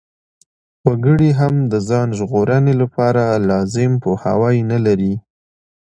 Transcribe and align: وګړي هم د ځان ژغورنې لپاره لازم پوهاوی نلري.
وګړي 0.87 1.29
هم 1.39 1.53
د 1.71 1.73
ځان 1.89 2.07
ژغورنې 2.17 2.73
لپاره 2.81 3.23
لازم 3.49 3.91
پوهاوی 4.03 4.57
نلري. 4.71 5.13